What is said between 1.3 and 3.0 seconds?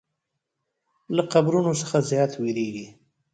قبرونو څخه زیات ویریږي.